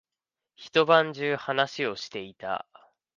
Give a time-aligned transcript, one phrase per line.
[0.55, 2.65] 一晩中話をしていた。